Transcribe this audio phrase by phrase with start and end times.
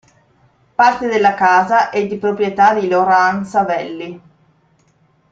[0.75, 4.21] Parte della casa è di proprietà di Laurent Savelli.